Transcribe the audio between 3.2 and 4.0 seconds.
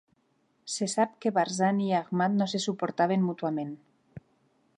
mútuament.